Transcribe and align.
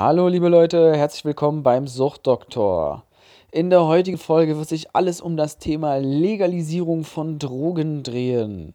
Hallo 0.00 0.28
liebe 0.28 0.48
Leute, 0.48 0.96
herzlich 0.96 1.24
willkommen 1.24 1.64
beim 1.64 1.88
Suchtdoktor. 1.88 3.02
In 3.50 3.68
der 3.68 3.84
heutigen 3.84 4.16
Folge 4.16 4.56
wird 4.56 4.68
sich 4.68 4.94
alles 4.94 5.20
um 5.20 5.36
das 5.36 5.58
Thema 5.58 5.96
Legalisierung 5.96 7.02
von 7.02 7.40
Drogen 7.40 8.04
drehen. 8.04 8.74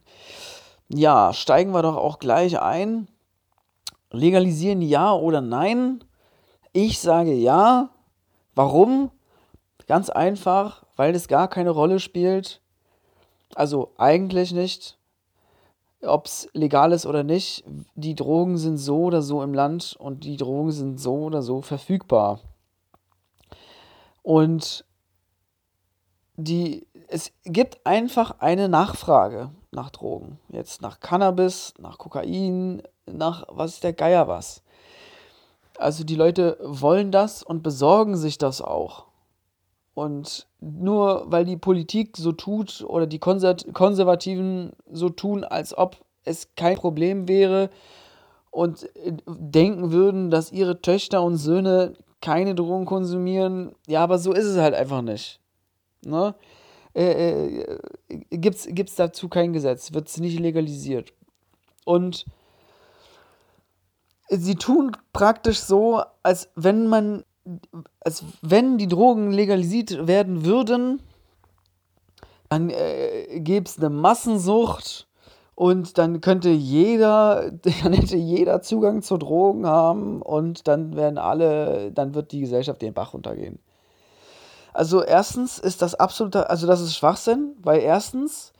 Ja, 0.89 1.31
steigen 1.31 1.71
wir 1.71 1.81
doch 1.81 1.95
auch 1.95 2.19
gleich 2.19 2.59
ein. 2.59 3.07
Legalisieren 4.11 4.81
ja 4.81 5.13
oder 5.13 5.39
nein? 5.39 6.03
Ich 6.73 6.99
sage 6.99 7.31
ja. 7.31 7.87
Warum? 8.53 9.09
Ganz 9.87 10.09
einfach, 10.09 10.83
weil 10.97 11.15
es 11.15 11.29
gar 11.29 11.47
keine 11.47 11.69
Rolle 11.69 12.01
spielt. 12.01 12.59
Also 13.55 13.93
eigentlich 13.95 14.51
nicht 14.51 14.97
ob 16.05 16.25
es 16.25 16.47
legal 16.53 16.91
ist 16.91 17.05
oder 17.05 17.23
nicht, 17.23 17.63
die 17.95 18.15
Drogen 18.15 18.57
sind 18.57 18.77
so 18.77 19.03
oder 19.03 19.21
so 19.21 19.41
im 19.41 19.53
Land 19.53 19.95
und 19.97 20.23
die 20.23 20.37
Drogen 20.37 20.71
sind 20.71 20.99
so 20.99 21.15
oder 21.15 21.41
so 21.41 21.61
verfügbar. 21.61 22.39
Und 24.21 24.85
die, 26.35 26.87
es 27.07 27.31
gibt 27.43 27.85
einfach 27.85 28.39
eine 28.39 28.69
Nachfrage 28.69 29.51
nach 29.71 29.89
Drogen. 29.91 30.39
Jetzt 30.49 30.81
nach 30.81 30.99
Cannabis, 30.99 31.73
nach 31.77 31.97
Kokain, 31.97 32.81
nach 33.05 33.45
was 33.49 33.75
ist 33.75 33.83
der 33.83 33.93
Geier 33.93 34.27
was. 34.27 34.63
Also 35.77 36.03
die 36.03 36.15
Leute 36.15 36.57
wollen 36.61 37.11
das 37.11 37.43
und 37.43 37.63
besorgen 37.63 38.15
sich 38.15 38.37
das 38.37 38.61
auch. 38.61 39.05
Und 39.93 40.47
nur 40.59 41.25
weil 41.27 41.45
die 41.45 41.57
Politik 41.57 42.17
so 42.17 42.31
tut 42.31 42.83
oder 42.87 43.05
die 43.05 43.19
Konservativen 43.19 44.71
so 44.91 45.09
tun, 45.09 45.43
als 45.43 45.77
ob 45.77 45.97
es 46.23 46.55
kein 46.55 46.77
Problem 46.77 47.27
wäre 47.27 47.69
und 48.49 48.83
äh, 48.95 49.13
denken 49.27 49.91
würden, 49.91 50.31
dass 50.31 50.51
ihre 50.51 50.81
Töchter 50.81 51.21
und 51.21 51.37
Söhne 51.37 51.93
keine 52.21 52.55
Drogen 52.55 52.85
konsumieren, 52.85 53.75
ja, 53.85 54.01
aber 54.01 54.17
so 54.17 54.31
ist 54.31 54.45
es 54.45 54.57
halt 54.57 54.73
einfach 54.73 55.01
nicht. 55.01 55.41
Ne? 56.05 56.33
Äh, 56.95 57.61
äh, 57.61 57.77
Gibt 58.29 58.55
es 58.55 58.95
dazu 58.95 59.27
kein 59.27 59.53
Gesetz, 59.53 59.93
wird 59.93 60.07
es 60.07 60.19
nicht 60.19 60.39
legalisiert. 60.39 61.13
Und 61.85 62.25
sie 64.29 64.55
tun 64.55 64.95
praktisch 65.11 65.59
so, 65.59 66.01
als 66.21 66.49
wenn 66.55 66.87
man 66.87 67.25
als 68.05 68.23
wenn 68.41 68.77
die 68.77 68.87
Drogen 68.87 69.31
legalisiert 69.31 70.07
werden 70.07 70.45
würden, 70.45 71.01
dann 72.49 72.69
äh, 72.69 73.39
gäbe 73.39 73.65
es 73.65 73.77
eine 73.77 73.89
Massensucht 73.89 75.07
und 75.55 75.97
dann 75.97 76.21
könnte 76.21 76.49
jeder, 76.49 77.51
dann 77.83 77.93
hätte 77.93 78.17
jeder 78.17 78.61
Zugang 78.61 79.01
zu 79.01 79.17
Drogen 79.17 79.65
haben 79.65 80.21
und 80.21 80.67
dann 80.67 80.95
werden 80.95 81.17
alle, 81.17 81.91
dann 81.91 82.13
wird 82.13 82.31
die 82.31 82.41
Gesellschaft 82.41 82.81
den 82.81 82.93
Bach 82.93 83.13
runtergehen. 83.13 83.59
Also 84.73 85.03
erstens 85.03 85.59
ist 85.59 85.81
das 85.81 85.95
absoluter, 85.95 86.49
also 86.49 86.65
das 86.65 86.81
ist 86.81 86.95
Schwachsinn, 86.95 87.55
weil 87.61 87.81
erstens, 87.81 88.53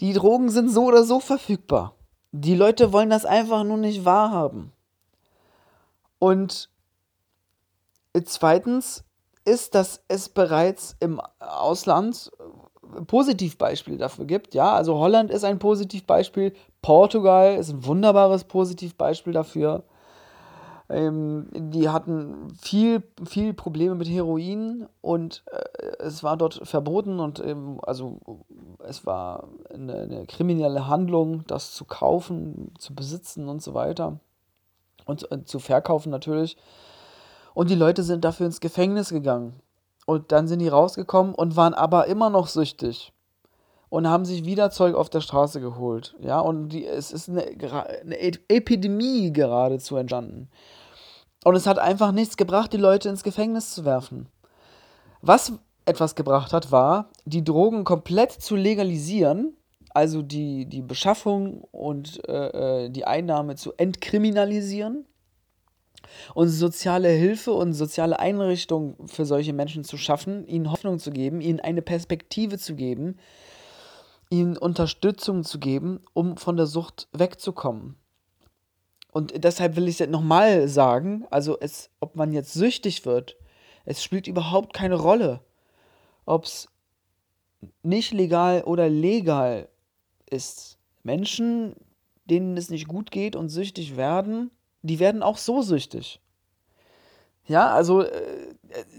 die 0.00 0.14
Drogen 0.14 0.48
sind 0.48 0.70
so 0.70 0.84
oder 0.84 1.04
so 1.04 1.20
verfügbar. 1.20 1.94
Die 2.32 2.54
Leute 2.54 2.92
wollen 2.92 3.10
das 3.10 3.24
einfach 3.24 3.64
nur 3.64 3.76
nicht 3.76 4.04
wahrhaben. 4.04 4.72
Und 6.18 6.70
Zweitens 8.24 9.04
ist, 9.44 9.74
dass 9.74 10.02
es 10.08 10.28
bereits 10.28 10.96
im 11.00 11.20
Ausland 11.38 12.30
Positivbeispiele 13.06 13.98
dafür 13.98 14.24
gibt. 14.24 14.54
Ja, 14.54 14.74
also 14.74 14.98
Holland 14.98 15.30
ist 15.30 15.44
ein 15.44 15.58
Positivbeispiel, 15.58 16.52
Portugal 16.82 17.56
ist 17.56 17.70
ein 17.70 17.84
wunderbares 17.84 18.44
Positivbeispiel 18.44 19.32
dafür. 19.32 19.84
Ähm, 20.88 21.48
die 21.52 21.88
hatten 21.88 22.48
viel, 22.60 23.02
viel 23.24 23.54
Probleme 23.54 23.96
mit 23.96 24.08
Heroin 24.08 24.86
und 25.00 25.42
äh, 25.50 26.02
es 26.04 26.22
war 26.22 26.36
dort 26.36 26.60
verboten 26.62 27.18
und 27.18 27.40
ähm, 27.40 27.80
also 27.82 28.20
es 28.86 29.04
war 29.04 29.48
eine, 29.68 30.02
eine, 30.02 30.26
kriminelle 30.26 30.86
Handlung, 30.86 31.44
das 31.48 31.74
zu 31.74 31.86
kaufen, 31.86 32.72
zu 32.78 32.94
besitzen 32.94 33.48
und 33.48 33.62
so 33.62 33.74
weiter 33.74 34.20
und 35.06 35.30
äh, 35.32 35.44
zu 35.44 35.58
verkaufen 35.58 36.10
natürlich. 36.10 36.56
Und 37.56 37.70
die 37.70 37.74
Leute 37.74 38.02
sind 38.02 38.22
dafür 38.22 38.44
ins 38.44 38.60
Gefängnis 38.60 39.08
gegangen. 39.08 39.54
Und 40.04 40.30
dann 40.30 40.46
sind 40.46 40.58
die 40.58 40.68
rausgekommen 40.68 41.34
und 41.34 41.56
waren 41.56 41.72
aber 41.72 42.06
immer 42.06 42.28
noch 42.28 42.48
süchtig. 42.48 43.14
Und 43.88 44.06
haben 44.06 44.26
sich 44.26 44.44
wieder 44.44 44.70
Zeug 44.70 44.94
auf 44.94 45.08
der 45.08 45.22
Straße 45.22 45.58
geholt. 45.62 46.14
Ja, 46.20 46.38
und 46.38 46.68
die, 46.68 46.84
es 46.84 47.12
ist 47.12 47.30
eine, 47.30 47.46
eine 47.46 48.18
Epidemie 48.18 49.32
geradezu 49.32 49.96
entstanden. 49.96 50.50
Und 51.44 51.56
es 51.56 51.66
hat 51.66 51.78
einfach 51.78 52.12
nichts 52.12 52.36
gebracht, 52.36 52.74
die 52.74 52.76
Leute 52.76 53.08
ins 53.08 53.22
Gefängnis 53.22 53.72
zu 53.72 53.86
werfen. 53.86 54.28
Was 55.22 55.54
etwas 55.86 56.14
gebracht 56.14 56.52
hat, 56.52 56.72
war, 56.72 57.08
die 57.24 57.42
Drogen 57.42 57.84
komplett 57.84 58.32
zu 58.32 58.54
legalisieren, 58.54 59.56
also 59.94 60.20
die, 60.20 60.66
die 60.66 60.82
Beschaffung 60.82 61.62
und 61.72 62.22
äh, 62.28 62.84
äh 62.84 62.90
die 62.90 63.06
Einnahme 63.06 63.54
zu 63.54 63.72
entkriminalisieren 63.78 65.06
und 66.34 66.48
soziale 66.48 67.08
Hilfe 67.08 67.52
und 67.52 67.72
soziale 67.72 68.18
Einrichtungen 68.18 68.96
für 69.06 69.24
solche 69.24 69.52
Menschen 69.52 69.84
zu 69.84 69.96
schaffen, 69.96 70.46
ihnen 70.46 70.70
Hoffnung 70.70 70.98
zu 70.98 71.10
geben, 71.10 71.40
ihnen 71.40 71.60
eine 71.60 71.82
Perspektive 71.82 72.58
zu 72.58 72.74
geben, 72.74 73.16
ihnen 74.30 74.56
Unterstützung 74.56 75.44
zu 75.44 75.58
geben, 75.58 76.00
um 76.12 76.36
von 76.36 76.56
der 76.56 76.66
Sucht 76.66 77.08
wegzukommen. 77.12 77.96
Und 79.12 79.44
deshalb 79.44 79.76
will 79.76 79.88
ich 79.88 80.00
es 80.00 80.08
nochmal 80.08 80.68
sagen, 80.68 81.26
also 81.30 81.58
es, 81.58 81.90
ob 82.00 82.16
man 82.16 82.32
jetzt 82.32 82.52
süchtig 82.52 83.06
wird, 83.06 83.36
es 83.86 84.02
spielt 84.02 84.26
überhaupt 84.26 84.74
keine 84.74 84.96
Rolle, 84.96 85.40
ob 86.26 86.44
es 86.44 86.68
nicht 87.82 88.12
legal 88.12 88.62
oder 88.64 88.88
legal 88.88 89.68
ist. 90.28 90.78
Menschen, 91.02 91.74
denen 92.26 92.56
es 92.56 92.68
nicht 92.68 92.88
gut 92.88 93.10
geht 93.10 93.36
und 93.36 93.48
süchtig 93.48 93.96
werden, 93.96 94.50
die 94.86 94.98
werden 94.98 95.22
auch 95.22 95.38
so 95.38 95.62
süchtig. 95.62 96.20
Ja, 97.46 97.72
also 97.72 98.02
äh, 98.02 98.10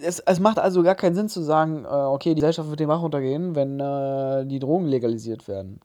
es, 0.01 0.19
es 0.19 0.39
macht 0.39 0.59
also 0.59 0.81
gar 0.83 0.95
keinen 0.95 1.15
Sinn 1.15 1.29
zu 1.29 1.41
sagen, 1.41 1.83
äh, 1.83 1.87
okay, 1.87 2.29
die 2.29 2.41
Gesellschaft 2.41 2.69
wird 2.69 2.79
den 2.79 2.87
Bach 2.87 3.01
runtergehen, 3.01 3.55
wenn 3.55 3.79
äh, 3.79 4.45
die 4.45 4.59
Drogen 4.59 4.85
legalisiert 4.85 5.47
werden. 5.47 5.81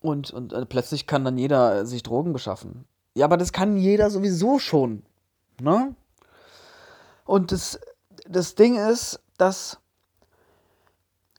Und, 0.00 0.32
und 0.32 0.68
plötzlich 0.68 1.06
kann 1.06 1.24
dann 1.24 1.38
jeder 1.38 1.86
sich 1.86 2.02
Drogen 2.02 2.32
beschaffen. 2.32 2.86
Ja, 3.14 3.26
aber 3.26 3.36
das 3.36 3.52
kann 3.52 3.76
jeder 3.76 4.10
sowieso 4.10 4.58
schon. 4.58 5.04
Ne? 5.60 5.94
Und 7.24 7.52
das, 7.52 7.78
das 8.28 8.54
Ding 8.54 8.76
ist, 8.76 9.20
dass 9.38 9.78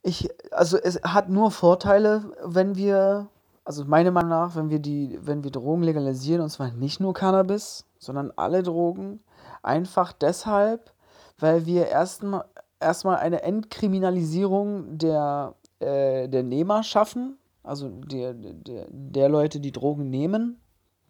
ich, 0.01 0.29
also 0.51 0.77
es 0.77 1.01
hat 1.03 1.29
nur 1.29 1.51
Vorteile, 1.51 2.23
wenn 2.43 2.75
wir 2.75 3.29
also 3.65 3.85
meiner 3.85 4.11
Meinung 4.11 4.29
nach, 4.29 4.55
wenn 4.55 4.69
wir 4.69 4.79
die, 4.79 5.17
wenn 5.21 5.43
wir 5.43 5.51
Drogen 5.51 5.83
legalisieren, 5.83 6.41
und 6.41 6.49
zwar 6.49 6.71
nicht 6.71 6.99
nur 6.99 7.13
Cannabis, 7.13 7.85
sondern 7.97 8.31
alle 8.35 8.63
Drogen, 8.63 9.21
einfach 9.61 10.11
deshalb, 10.11 10.93
weil 11.39 11.65
wir 11.65 11.87
erstmal 11.87 12.45
erstmal 12.79 13.17
eine 13.17 13.41
Entkriminalisierung 13.41 14.97
der, 14.97 15.55
äh, 15.79 16.27
der 16.27 16.43
Nehmer 16.43 16.83
schaffen, 16.83 17.37
also 17.63 17.89
der, 17.89 18.33
der, 18.33 18.87
der 18.89 19.29
Leute, 19.29 19.59
die 19.59 19.71
Drogen 19.71 20.09
nehmen, 20.09 20.59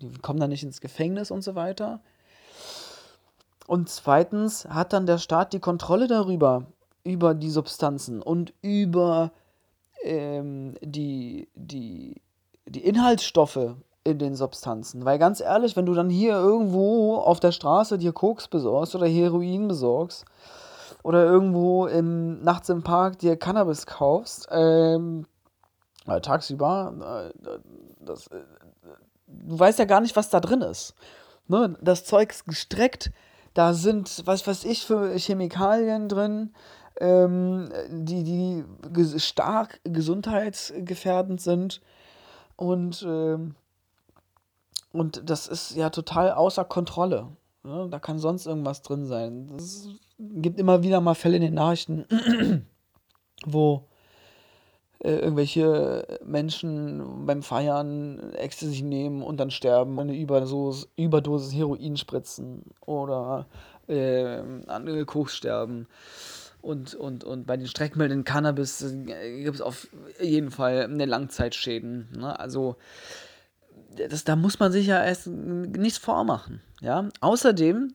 die 0.02 0.10
kommen 0.20 0.40
dann 0.40 0.52
nicht 0.52 0.64
ins 0.64 0.82
Gefängnis 0.82 1.32
und 1.32 1.42
so 1.42 1.56
weiter. 1.56 2.02
Und 3.66 3.90
zweitens 3.90 4.66
hat 4.66 4.94
dann 4.94 5.06
der 5.06 5.18
Staat 5.18 5.54
die 5.54 5.60
Kontrolle 5.60 6.08
darüber, 6.08 6.68
über 7.04 7.34
die 7.34 7.50
Substanzen 7.50 8.22
und 8.22 8.54
über 8.62 9.32
ähm, 10.04 10.76
die, 10.82 11.13
Inhaltsstoffe 12.84 13.76
in 14.04 14.20
den 14.20 14.36
Substanzen. 14.36 15.06
Weil 15.06 15.18
ganz 15.18 15.40
ehrlich, 15.40 15.76
wenn 15.76 15.86
du 15.86 15.94
dann 15.94 16.10
hier 16.10 16.34
irgendwo 16.34 17.16
auf 17.16 17.40
der 17.40 17.52
Straße 17.52 17.98
dir 17.98 18.12
Koks 18.12 18.48
besorgst 18.48 18.96
oder 18.96 19.08
Heroin 19.08 19.68
besorgst 19.68 20.26
oder 21.04 21.24
irgendwo 21.24 21.88
im, 21.88 22.44
nachts 22.44 22.70
im 22.70 22.84
Park 22.84 23.20
dir 23.20 23.38
Cannabis 23.38 23.86
kaufst, 23.86 24.48
ähm, 24.52 25.26
äh, 26.06 26.20
tagsüber, 26.20 27.32
äh, 27.44 27.60
das, 28.02 28.28
äh, 28.28 28.42
du 29.28 29.58
weißt 29.58 29.80
ja 29.80 29.86
gar 29.86 30.02
nicht, 30.02 30.16
was 30.16 30.30
da 30.30 30.40
drin 30.40 30.62
ist. 30.62 30.96
Ne? 31.48 31.78
Das 31.82 32.04
Zeug 32.04 32.32
ist 32.32 32.46
gestreckt, 32.46 33.12
da 33.54 33.74
sind, 33.74 34.24
was 34.26 34.46
weiß 34.46 34.66
ich, 34.66 34.86
für 34.86 35.16
Chemikalien 35.18 36.10
drin, 36.10 36.54
ähm, 37.00 37.70
die, 37.90 38.24
die 38.24 39.20
stark 39.20 39.80
gesundheitsgefährdend 39.84 41.40
sind. 41.40 41.82
Und, 42.56 43.06
ähm, 43.08 43.56
und 44.92 45.30
das 45.30 45.48
ist 45.48 45.76
ja 45.76 45.90
total 45.90 46.32
außer 46.32 46.66
Kontrolle. 46.66 47.28
Ne? 47.64 47.88
Da 47.90 48.00
kann 48.00 48.20
sonst 48.20 48.46
irgendwas 48.46 48.82
drin 48.82 49.06
sein. 49.06 49.50
Es 49.58 49.90
gibt 50.20 50.60
immer 50.60 50.84
wieder 50.84 51.02
mal 51.02 51.16
Fälle 51.16 51.38
in 51.38 51.42
den 51.42 51.54
Nachrichten, 51.54 52.06
wo 53.46 53.88
äh, 55.00 55.16
irgendwelche 55.16 56.20
Menschen 56.24 57.26
beim 57.26 57.44
Feiern 57.44 58.34
Ecstasy 58.34 58.84
nehmen 58.84 59.22
und 59.22 59.38
dann 59.38 59.52
sterben, 59.52 60.00
eine 60.00 60.16
Überdosis, 60.16 60.88
Überdosis 60.96 61.54
Heroin 61.54 61.98
spritzen 61.98 62.64
oder 62.86 63.48
äh, 63.88 64.42
an 64.68 65.06
Koks 65.06 65.36
sterben. 65.36 65.88
Und, 66.64 66.96
und, 66.96 67.26
und 67.26 67.46
bei 67.46 67.58
den 67.58 67.68
streckmeldenden 67.68 68.24
Cannabis 68.24 68.82
äh, 68.82 69.44
gibt 69.44 69.56
es 69.56 69.62
auf 69.62 69.90
jeden 70.22 70.50
Fall 70.50 70.84
eine 70.84 71.04
Langzeitschäden. 71.04 72.08
Ne? 72.16 72.40
Also 72.40 72.78
das, 73.98 74.24
da 74.24 74.38
muss 74.38 74.60
man 74.60 74.72
sich 74.72 74.88
ja 74.88 75.04
erst 75.04 75.28
nichts 75.28 75.98
vormachen. 75.98 76.62
Ja? 76.80 77.10
Außerdem, 77.20 77.94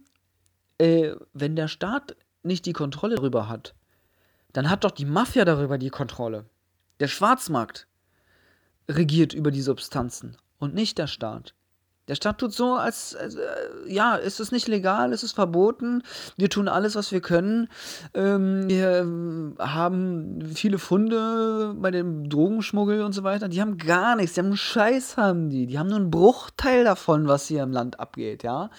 äh, 0.76 1.12
wenn 1.32 1.56
der 1.56 1.69
Staat 1.69 2.15
nicht 2.43 2.67
die 2.67 2.75
Kontrolle 2.75 3.17
darüber 3.17 3.49
hat, 3.49 3.75
dann 4.53 4.69
hat 4.69 4.85
doch 4.85 4.91
die 4.91 5.06
Mafia 5.06 5.47
darüber 5.47 5.79
die 5.79 5.88
Kontrolle. 5.88 6.44
Der 7.00 7.09
Schwarzmarkt 7.09 7.87
regiert 8.87 9.32
über 9.32 9.50
die 9.50 9.62
Substanzen 9.62 10.37
und 10.59 10.75
nicht 10.75 10.99
der 10.99 11.06
Staat. 11.06 11.55
Der 12.08 12.14
Staat 12.14 12.38
tut 12.38 12.52
so, 12.52 12.75
als, 12.75 13.14
als 13.14 13.37
äh, 13.37 13.44
ja, 13.87 14.16
ist 14.16 14.40
es 14.40 14.50
nicht 14.50 14.66
legal, 14.66 15.12
ist 15.12 15.22
es 15.22 15.32
verboten. 15.32 16.02
Wir 16.37 16.49
tun 16.49 16.66
alles, 16.69 16.96
was 16.96 17.12
wir 17.12 17.20
können. 17.20 17.69
Ähm, 18.14 18.69
wir 18.69 19.06
haben 19.58 20.40
viele 20.55 20.78
Funde 20.78 21.75
bei 21.78 21.90
dem 21.90 22.28
Drogenschmuggel 22.28 23.02
und 23.02 23.12
so 23.12 23.22
weiter. 23.22 23.49
Die 23.49 23.60
haben 23.60 23.76
gar 23.76 24.16
nichts. 24.16 24.34
Die 24.34 24.40
haben 24.40 24.46
einen 24.46 24.56
Scheiß, 24.56 25.16
haben 25.16 25.50
die. 25.50 25.66
Die 25.66 25.78
haben 25.78 25.88
nur 25.88 25.99
einen 25.99 26.10
Bruchteil 26.10 26.84
davon, 26.84 27.28
was 27.28 27.46
hier 27.46 27.62
im 27.62 27.72
Land 27.72 28.00
abgeht, 28.00 28.43
ja. 28.43 28.70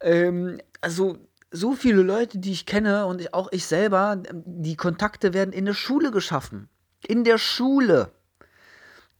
Ähm, 0.00 0.58
also 0.80 1.18
so 1.50 1.72
viele 1.72 2.02
Leute, 2.02 2.38
die 2.38 2.52
ich 2.52 2.66
kenne 2.66 3.06
und 3.06 3.32
auch 3.34 3.48
ich 3.52 3.66
selber, 3.66 4.22
die 4.32 4.76
Kontakte 4.76 5.34
werden 5.34 5.52
in 5.52 5.64
der 5.64 5.74
Schule 5.74 6.10
geschaffen. 6.10 6.68
In 7.06 7.24
der 7.24 7.38
Schule. 7.38 8.10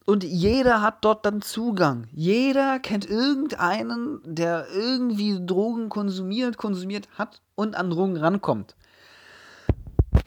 Und 0.06 0.23
jeder 0.23 0.82
hat 0.82 1.05
dort 1.05 1.26
dann 1.26 1.43
Zugang. 1.43 2.06
Jeder 2.12 2.79
kennt 2.79 3.11
irgendeinen, 3.11 4.20
der 4.25 4.69
irgendwie 4.73 5.44
Drogen 5.44 5.88
konsumiert, 5.88 6.56
konsumiert 6.56 7.08
hat 7.19 7.43
und 7.56 7.75
an 7.75 7.91
Drogen 7.91 8.17
rankommt. 8.17 8.76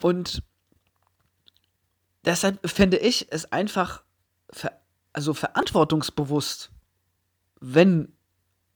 Und 0.01 0.43
deshalb 2.25 2.69
finde 2.69 2.97
ich 2.97 3.27
es 3.31 3.51
einfach 3.51 4.03
ver 4.51 4.73
also 5.11 5.33
verantwortungsbewusst, 5.33 6.71
wenn 7.61 8.13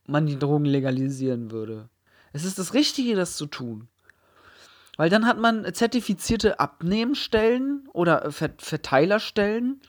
man 0.07 0.25
die 0.25 0.39
Drogen 0.39 0.65
legalisieren 0.65 1.51
würde. 1.51 1.89
Es 2.31 2.43
ist 2.43 2.57
das 2.57 2.73
Richtige, 2.73 3.15
das 3.15 3.35
zu 3.35 3.45
tun. 3.45 3.87
Weil 4.97 5.09
dann 5.09 5.27
hat 5.27 5.37
man 5.37 5.71
zertifizierte 5.73 6.59
Abnehmstellen 6.59 7.87
oder 7.93 8.31
Verteilerstellen 8.31 9.81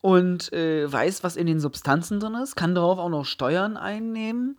und 0.00 0.52
äh, 0.52 0.90
weiß, 0.90 1.22
was 1.22 1.36
in 1.36 1.46
den 1.46 1.60
Substanzen 1.60 2.20
drin 2.20 2.34
ist, 2.34 2.56
kann 2.56 2.74
darauf 2.74 2.98
auch 2.98 3.08
noch 3.08 3.24
Steuern 3.24 3.76
einnehmen 3.76 4.58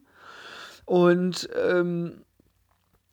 und 0.85 1.49
ähm, 1.55 2.21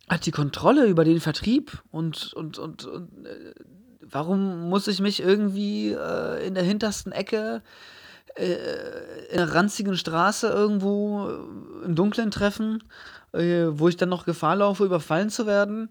hat 0.09 0.27
die 0.27 0.31
Kontrolle 0.31 0.87
über 0.87 1.05
den 1.05 1.21
Vertrieb 1.21 1.83
und, 1.91 2.33
und, 2.35 2.59
und, 2.59 2.85
und 2.85 3.27
äh, 3.27 3.55
warum 4.01 4.69
muss 4.69 4.89
ich 4.89 5.01
mich 5.01 5.21
irgendwie 5.21 5.93
äh, 5.93 6.47
in 6.47 6.55
der 6.55 6.65
hintersten 6.65 7.13
Ecke 7.13 7.63
äh, 8.37 8.57
in 9.31 9.41
einer 9.41 9.55
ranzigen 9.55 9.97
Straße 9.97 10.49
irgendwo 10.49 11.29
im 11.85 11.95
Dunkeln 11.95 12.31
treffen, 12.31 12.83
äh, 13.33 13.67
wo 13.71 13.89
ich 13.89 13.97
dann 13.97 14.09
noch 14.09 14.25
Gefahr 14.25 14.57
laufe, 14.57 14.85
überfallen 14.85 15.31
zu 15.31 15.47
werden 15.47 15.91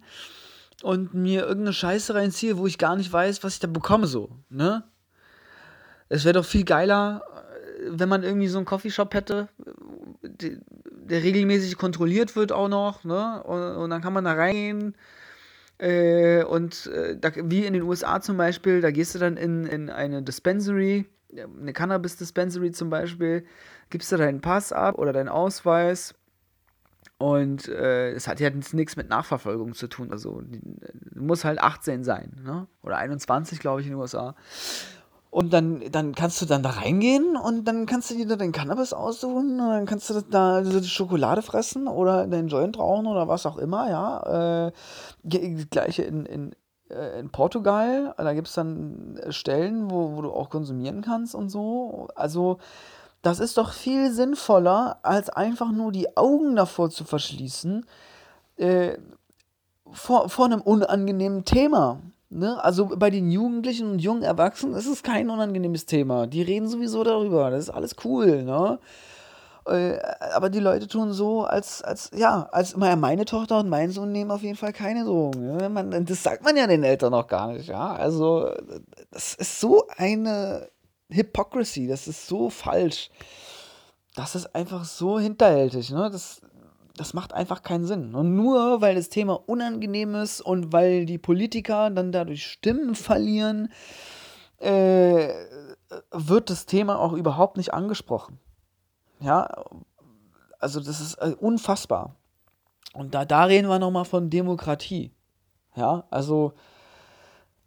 und 0.84 1.14
mir 1.14 1.42
irgendeine 1.42 1.74
Scheiße 1.74 2.14
reinziehe, 2.14 2.58
wo 2.58 2.68
ich 2.68 2.78
gar 2.78 2.96
nicht 2.96 3.12
weiß, 3.12 3.44
was 3.44 3.56
ich 3.56 3.60
da 3.60 3.68
bekomme, 3.68 4.08
so, 4.08 4.30
ne? 4.50 4.84
Es 6.10 6.26
wäre 6.26 6.34
doch 6.34 6.46
viel 6.46 6.64
geiler, 6.64 7.22
äh, 7.36 7.90
wenn 7.90 8.10
man 8.10 8.24
irgendwie 8.24 8.48
so 8.48 8.58
einen 8.58 8.66
Coffeeshop 8.66 9.14
hätte, 9.14 9.50
der, 10.22 11.24
regelmäßig 11.24 11.78
kontrolliert 11.78 12.36
wird 12.36 12.52
auch 12.52 12.68
noch, 12.68 13.04
ne? 13.04 13.42
Und, 13.44 13.62
und 13.62 13.90
dann 13.90 14.02
kann 14.02 14.14
man 14.14 14.26
da 14.26 14.34
reingehen. 14.34 14.96
Äh, 15.80 16.44
und 16.44 16.88
äh, 16.88 17.18
da, 17.18 17.32
wie 17.36 17.66
in 17.66 17.74
den 17.74 17.84
USA 17.84 18.20
zum 18.20 18.38
Beispiel, 18.38 18.82
da 18.82 18.92
gehst 18.92 19.16
du 19.16 19.20
dann 19.20 19.38
in, 19.38 19.66
in 19.66 19.90
eine 19.90 20.24
Dispensary, 20.24 21.06
eine 21.32 21.74
Cannabis-Dispensary 21.74 22.72
zum 22.72 22.90
Beispiel, 22.90 23.46
gibst 23.90 24.12
du 24.12 24.18
deinen 24.18 24.42
Pass 24.42 24.72
ab 24.72 24.98
oder 24.98 25.14
deinen 25.14 25.30
Ausweis. 25.30 26.16
Und 27.20 27.68
äh, 27.68 28.12
es 28.12 28.28
hat 28.28 28.40
ja 28.40 28.50
nichts 28.50 28.96
mit 28.96 29.10
Nachverfolgung 29.10 29.74
zu 29.74 29.88
tun. 29.88 30.12
Also, 30.12 30.42
du 30.42 31.24
musst 31.24 31.46
halt 31.46 31.60
18 31.60 32.04
sein, 32.04 32.40
ne? 32.44 32.68
Oder 32.84 32.98
21, 32.98 33.60
glaube 33.60 33.82
ich, 33.82 33.88
in 33.88 33.94
den 33.94 34.00
USA. 34.00 34.36
Und 35.30 35.52
dann, 35.52 35.84
dann 35.92 36.16
kannst 36.16 36.42
du 36.42 36.46
dann 36.46 36.64
da 36.64 36.70
reingehen 36.70 37.36
und 37.36 37.66
dann 37.66 37.86
kannst 37.86 38.10
du 38.10 38.16
dir 38.16 38.28
da 38.28 38.38
dein 38.38 38.54
Cannabis 38.54 38.94
aussuchen 38.94 39.60
und 39.60 39.70
dann 39.70 39.86
kannst 39.86 40.10
du 40.10 40.22
da 40.22 40.62
die 40.62 40.88
Schokolade 40.88 41.42
fressen 41.42 41.88
oder 41.88 42.26
deinen 42.28 42.48
Joint 42.48 42.80
rauchen 42.80 43.08
oder 43.08 43.28
was 43.28 43.46
auch 43.46 43.58
immer, 43.58 43.90
ja. 43.90 44.68
Äh, 44.68 44.72
gleiche 45.70 46.04
in, 46.04 46.26
in, 46.26 46.56
äh, 46.90 47.20
in 47.20 47.30
Portugal, 47.30 48.16
da 48.18 48.34
gibt 48.34 48.48
es 48.48 48.54
dann 48.54 49.20
Stellen, 49.30 49.92
wo, 49.92 50.16
wo 50.16 50.22
du 50.22 50.32
auch 50.32 50.50
konsumieren 50.50 51.02
kannst 51.02 51.36
und 51.36 51.50
so. 51.50 52.08
Also, 52.16 52.58
das 53.22 53.40
ist 53.40 53.58
doch 53.58 53.74
viel 53.74 54.12
sinnvoller, 54.12 55.00
als 55.02 55.30
einfach 55.30 55.72
nur 55.72 55.92
die 55.92 56.16
Augen 56.16 56.56
davor 56.56 56.90
zu 56.90 57.04
verschließen, 57.04 57.86
äh, 58.56 58.98
vor, 59.92 60.30
vor 60.30 60.46
einem 60.46 60.62
unangenehmen 60.62 61.44
Thema. 61.44 62.00
Ne? 62.30 62.62
Also 62.64 62.88
bei 62.88 63.10
den 63.10 63.32
Jugendlichen 63.32 63.90
und 63.92 64.00
jungen 64.00 64.24
Erwachsenen 64.24 64.76
ist 64.76 64.88
es 64.88 65.02
kein 65.02 65.30
unangenehmes 65.30 65.86
Thema. 65.86 66.28
Die 66.28 66.42
reden 66.42 66.68
sowieso 66.68 67.04
darüber. 67.04 67.50
Das 67.50 67.64
ist 67.64 67.70
alles 67.70 67.96
cool, 68.04 68.44
ne? 68.44 68.80
Äh, 69.66 70.00
aber 70.34 70.50
die 70.50 70.60
Leute 70.60 70.88
tun 70.88 71.12
so, 71.12 71.44
als, 71.44 71.82
als, 71.82 72.12
ja, 72.16 72.48
als 72.52 72.78
meine 72.78 73.26
Tochter 73.26 73.60
und 73.60 73.70
mein 73.70 73.92
Sohn 73.92 74.12
nehmen 74.12 74.32
auf 74.32 74.42
jeden 74.42 74.56
Fall 74.56 74.72
keine 74.72 75.04
Drogen. 75.04 75.58
Ne? 75.58 75.70
Man, 75.70 76.06
das 76.06 76.24
sagt 76.24 76.44
man 76.44 76.56
ja 76.56 76.68
den 76.68 76.84
Eltern 76.84 77.12
noch 77.12 77.28
gar 77.28 77.52
nicht, 77.52 77.68
ja. 77.68 77.94
Also, 77.94 78.50
das 79.12 79.34
ist 79.34 79.60
so 79.60 79.86
eine 79.98 80.70
Hypocrisy, 81.10 81.88
das 81.88 82.08
ist 82.08 82.28
so 82.28 82.50
falsch. 82.50 83.10
Das 84.16 84.36
ist 84.36 84.56
einfach 84.56 84.86
so 84.86 85.20
hinterhältig, 85.20 85.92
ne? 85.92 86.10
Das, 86.12 86.42
das 87.00 87.14
macht 87.14 87.34
einfach 87.34 87.64
keinen 87.64 87.86
Sinn. 87.86 88.14
Und 88.16 88.36
nur 88.36 88.82
weil 88.82 88.96
das 88.96 89.10
Thema 89.10 89.34
unangenehm 89.48 90.16
ist 90.16 90.42
und 90.42 90.74
weil 90.74 91.06
die 91.06 91.18
Politiker 91.18 91.90
dann 91.90 92.12
dadurch 92.12 92.46
Stimmen 92.46 92.96
verlieren, 92.96 93.72
äh, 94.60 95.30
wird 96.12 96.50
das 96.50 96.66
Thema 96.66 97.00
auch 97.00 97.14
überhaupt 97.14 97.58
nicht 97.58 97.74
angesprochen. 97.74 98.40
Ja, 99.20 99.50
also 100.60 100.80
das 100.80 101.00
ist 101.00 101.16
äh, 101.16 101.36
unfassbar. 101.40 102.16
Und 102.94 103.14
da, 103.14 103.26
da 103.26 103.44
reden 103.44 103.68
wir 103.68 103.80
nochmal 103.80 104.06
von 104.06 104.30
Demokratie. 104.30 105.12
Ja, 105.76 106.06
also 106.10 106.54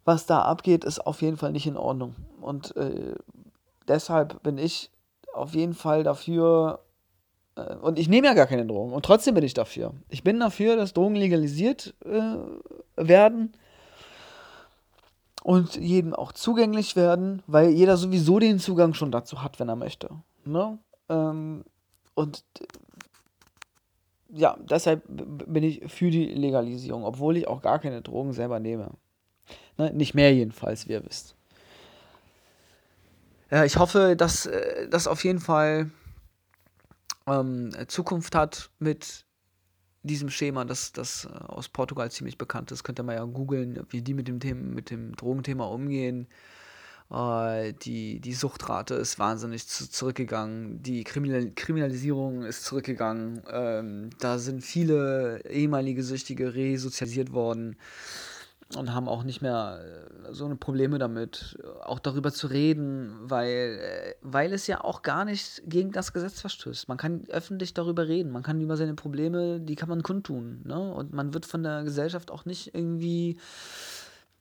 was 0.03 0.25
da 0.25 0.41
abgeht, 0.41 0.83
ist 0.83 0.99
auf 0.99 1.21
jeden 1.21 1.37
Fall 1.37 1.51
nicht 1.51 1.67
in 1.67 1.77
Ordnung. 1.77 2.15
Und 2.41 2.75
äh, 2.75 3.15
deshalb 3.87 4.43
bin 4.43 4.57
ich 4.57 4.91
auf 5.33 5.53
jeden 5.53 5.73
Fall 5.73 6.03
dafür, 6.03 6.79
und 7.55 7.99
ich 7.99 8.07
nehme 8.07 8.27
ja 8.27 8.33
gar 8.33 8.47
keine 8.47 8.65
Drogen. 8.65 8.93
Und 8.93 9.05
trotzdem 9.05 9.35
bin 9.35 9.43
ich 9.43 9.53
dafür. 9.53 9.93
Ich 10.09 10.23
bin 10.23 10.39
dafür, 10.39 10.75
dass 10.75 10.93
Drogen 10.93 11.15
legalisiert 11.15 11.93
äh, 12.05 12.37
werden 12.95 13.53
und 15.43 15.75
jedem 15.75 16.13
auch 16.13 16.31
zugänglich 16.31 16.95
werden, 16.95 17.43
weil 17.47 17.69
jeder 17.69 17.97
sowieso 17.97 18.39
den 18.39 18.59
Zugang 18.59 18.93
schon 18.93 19.11
dazu 19.11 19.43
hat, 19.43 19.59
wenn 19.59 19.69
er 19.69 19.75
möchte. 19.75 20.09
Ne? 20.45 20.77
Ähm, 21.09 21.65
und 22.13 22.43
ja, 24.29 24.57
deshalb 24.61 25.03
bin 25.07 25.63
ich 25.63 25.91
für 25.91 26.09
die 26.09 26.27
Legalisierung, 26.27 27.03
obwohl 27.03 27.37
ich 27.37 27.47
auch 27.47 27.61
gar 27.61 27.79
keine 27.79 28.01
Drogen 28.01 28.33
selber 28.33 28.59
nehme. 28.59 28.91
Ne? 29.77 29.91
Nicht 29.93 30.13
mehr 30.13 30.33
jedenfalls, 30.33 30.87
wie 30.87 30.93
ihr 30.93 31.05
wisst. 31.05 31.35
Ja, 33.49 33.65
ich 33.65 33.77
hoffe, 33.77 34.15
dass 34.15 34.45
äh, 34.45 34.87
das 34.87 35.07
auf 35.07 35.23
jeden 35.25 35.39
Fall 35.39 35.89
ähm, 37.27 37.71
Zukunft 37.87 38.35
hat 38.35 38.69
mit 38.79 39.25
diesem 40.03 40.29
Schema, 40.29 40.65
das, 40.65 40.91
das 40.91 41.25
äh, 41.25 41.29
aus 41.29 41.69
Portugal 41.69 42.11
ziemlich 42.11 42.37
bekannt 42.37 42.71
ist. 42.71 42.83
Könnt 42.83 42.99
ihr 42.99 43.03
mal 43.03 43.15
ja 43.15 43.23
googeln, 43.23 43.85
wie 43.89 44.01
die 44.01 44.13
mit 44.13 44.27
dem, 44.27 44.39
Thema, 44.39 44.61
mit 44.61 44.89
dem 44.89 45.15
Drogenthema 45.15 45.65
umgehen. 45.65 46.27
Äh, 47.11 47.73
die, 47.73 48.19
die 48.19 48.33
Suchtrate 48.33 48.95
ist 48.95 49.19
wahnsinnig 49.19 49.67
zu, 49.67 49.89
zurückgegangen. 49.89 50.81
Die 50.81 51.03
Kriminal 51.03 51.51
Kriminalisierung 51.51 52.43
ist 52.43 52.63
zurückgegangen. 52.65 53.43
Ähm, 53.51 54.09
da 54.19 54.39
sind 54.39 54.61
viele 54.61 55.43
ehemalige 55.49 56.03
Süchtige 56.03 56.55
resozialisiert 56.55 57.33
worden 57.33 57.77
und 58.75 58.93
haben 58.93 59.07
auch 59.07 59.23
nicht 59.23 59.41
mehr 59.41 59.79
äh, 60.27 60.33
so 60.33 60.45
eine 60.45 60.55
Probleme 60.55 60.99
damit, 60.99 61.57
auch 61.83 61.99
darüber 61.99 62.31
zu 62.31 62.47
reden, 62.47 63.17
weil, 63.21 63.79
äh, 63.81 64.15
weil 64.21 64.53
es 64.53 64.67
ja 64.67 64.83
auch 64.83 65.01
gar 65.01 65.25
nicht 65.25 65.63
gegen 65.65 65.91
das 65.91 66.13
Gesetz 66.13 66.41
verstößt. 66.41 66.87
Man 66.87 66.97
kann 66.97 67.25
öffentlich 67.29 67.73
darüber 67.73 68.07
reden, 68.07 68.31
man 68.31 68.43
kann 68.43 68.61
über 68.61 68.77
seine 68.77 68.93
Probleme, 68.93 69.59
die 69.59 69.75
kann 69.75 69.89
man 69.89 70.03
kundtun. 70.03 70.61
Ne? 70.65 70.79
Und 70.79 71.13
man 71.13 71.33
wird 71.33 71.45
von 71.45 71.63
der 71.63 71.83
Gesellschaft 71.83 72.31
auch 72.31 72.45
nicht 72.45 72.73
irgendwie 72.73 73.37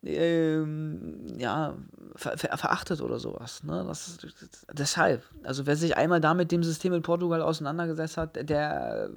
ähm, 0.02 1.26
ja, 1.36 1.76
ver 2.16 2.38
ver 2.38 2.56
verachtet 2.56 3.00
oder 3.00 3.18
sowas. 3.18 3.62
Ne? 3.64 3.84
Das, 3.86 4.18
das, 4.18 4.66
deshalb, 4.72 5.24
also 5.42 5.66
wer 5.66 5.76
sich 5.76 5.96
einmal 5.96 6.20
da 6.20 6.34
mit 6.34 6.52
dem 6.52 6.62
System 6.62 6.92
in 6.92 7.02
Portugal 7.02 7.42
auseinandergesetzt 7.42 8.16
hat, 8.16 8.48
der, 8.48 9.10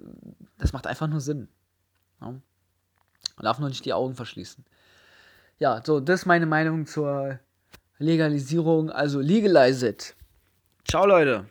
das 0.58 0.74
macht 0.74 0.88
einfach 0.88 1.08
nur 1.08 1.22
Sinn. 1.22 1.48
Ne? 2.20 2.41
Man 3.36 3.43
darf 3.43 3.60
nur 3.60 3.70
nicht 3.70 3.86
die 3.86 3.93
Augen 3.93 4.15
verschließen 4.15 4.65
ja, 5.60 5.82
so, 5.84 6.00
das 6.00 6.22
ist 6.22 6.26
meine 6.26 6.46
Meinung 6.46 6.86
zur 6.86 7.40
Legalisierung. 7.98 8.90
Also 8.90 9.20
legalize 9.20 9.88
it. 9.88 10.16
Ciao, 10.86 11.06
Leute. 11.06 11.46